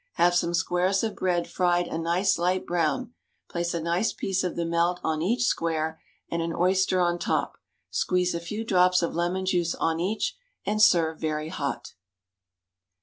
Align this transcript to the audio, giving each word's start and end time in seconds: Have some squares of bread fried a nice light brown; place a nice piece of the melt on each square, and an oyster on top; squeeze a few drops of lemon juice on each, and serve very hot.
Have 0.13 0.33
some 0.33 0.55
squares 0.55 1.03
of 1.03 1.15
bread 1.15 1.47
fried 1.47 1.87
a 1.87 1.95
nice 1.95 2.39
light 2.39 2.65
brown; 2.65 3.13
place 3.51 3.71
a 3.75 3.79
nice 3.79 4.13
piece 4.13 4.43
of 4.43 4.55
the 4.55 4.65
melt 4.65 4.99
on 5.03 5.21
each 5.21 5.43
square, 5.43 6.01
and 6.27 6.41
an 6.41 6.55
oyster 6.55 6.99
on 6.99 7.19
top; 7.19 7.59
squeeze 7.91 8.33
a 8.33 8.39
few 8.39 8.65
drops 8.65 9.03
of 9.03 9.13
lemon 9.13 9.45
juice 9.45 9.75
on 9.75 9.99
each, 9.99 10.35
and 10.65 10.81
serve 10.81 11.19
very 11.19 11.49
hot. 11.49 11.93